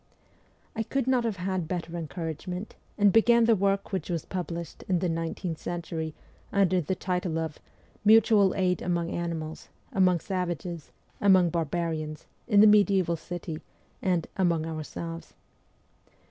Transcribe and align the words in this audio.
I 0.75 0.81
could 0.81 1.05
not 1.05 1.25
have 1.25 1.35
had 1.35 1.67
better 1.67 1.95
encouragement, 1.95 2.73
and 2.97 3.13
began 3.13 3.45
the 3.45 3.55
work 3.55 3.91
which 3.91 4.09
was 4.09 4.25
published 4.25 4.81
in 4.89 4.97
the' 4.97 5.07
Nineteenth 5.19 5.59
Century' 5.59 6.15
under 6.51 6.81
the 6.81 6.95
titles 6.95 7.37
of' 7.37 7.59
Mutual 8.11 8.55
Aid 8.55 8.81
among 8.81 9.11
Animals,'' 9.11 9.69
among 9.93 10.19
Savages,' 10.19 10.89
'among 11.21 11.51
Barbarians,' 11.51 12.25
'in 12.47 12.61
the 12.61 12.65
Mediaeval 12.65 13.15
City,' 13.17 13.61
and' 14.01 14.25
among 14.37 14.65
Ourselves.' 14.65 15.35